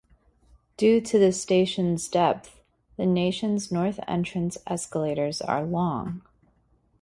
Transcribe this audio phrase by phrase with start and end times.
[0.77, 2.59] Due to the station's depth,
[2.97, 6.23] the station's north entrance escalators are long.